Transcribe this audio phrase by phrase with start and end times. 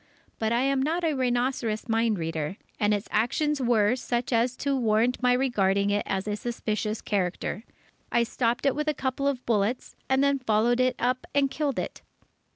[0.39, 4.75] But I am not a rhinoceros mind reader, and its actions were such as to
[4.75, 7.63] warrant my regarding it as a suspicious character.
[8.11, 11.77] I stopped it with a couple of bullets, and then followed it up and killed
[11.77, 12.01] it.